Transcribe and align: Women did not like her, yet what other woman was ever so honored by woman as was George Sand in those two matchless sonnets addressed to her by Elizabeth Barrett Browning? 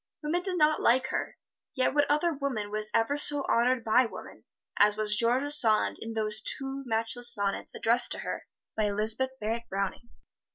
Women 0.23 0.41
did 0.41 0.57
not 0.57 0.81
like 0.81 1.09
her, 1.09 1.37
yet 1.75 1.93
what 1.93 2.09
other 2.09 2.33
woman 2.33 2.71
was 2.71 2.89
ever 2.91 3.19
so 3.19 3.45
honored 3.47 3.83
by 3.83 4.07
woman 4.07 4.45
as 4.79 4.97
was 4.97 5.15
George 5.15 5.51
Sand 5.51 5.97
in 5.99 6.13
those 6.13 6.41
two 6.41 6.81
matchless 6.87 7.31
sonnets 7.31 7.75
addressed 7.75 8.11
to 8.13 8.17
her 8.21 8.47
by 8.75 8.85
Elizabeth 8.85 9.29
Barrett 9.39 9.69
Browning? 9.69 10.09